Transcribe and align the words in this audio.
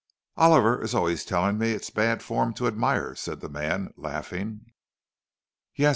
"Oliver 0.35 0.81
is 0.81 0.95
always 0.95 1.23
telling 1.23 1.59
me 1.59 1.73
it's 1.73 1.91
bad 1.91 2.23
form 2.23 2.55
to 2.55 2.65
admire," 2.65 3.13
said 3.13 3.39
the 3.39 3.49
man, 3.49 3.93
laughing. 3.95 4.61
"Yes?" 5.75 5.89